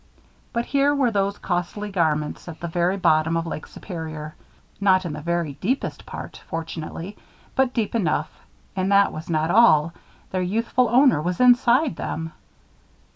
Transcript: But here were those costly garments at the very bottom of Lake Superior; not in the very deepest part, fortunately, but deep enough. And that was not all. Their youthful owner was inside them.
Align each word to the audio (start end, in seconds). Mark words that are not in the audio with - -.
But 0.51 0.65
here 0.65 0.95
were 0.95 1.11
those 1.11 1.37
costly 1.37 1.91
garments 1.91 2.47
at 2.47 2.59
the 2.59 2.67
very 2.67 2.97
bottom 2.97 3.37
of 3.37 3.45
Lake 3.45 3.67
Superior; 3.67 4.33
not 4.79 5.05
in 5.05 5.13
the 5.13 5.21
very 5.21 5.53
deepest 5.61 6.07
part, 6.07 6.41
fortunately, 6.47 7.15
but 7.55 7.71
deep 7.75 7.93
enough. 7.93 8.31
And 8.75 8.91
that 8.91 9.13
was 9.13 9.29
not 9.29 9.51
all. 9.51 9.93
Their 10.31 10.41
youthful 10.41 10.89
owner 10.89 11.21
was 11.21 11.39
inside 11.39 11.97
them. 11.97 12.33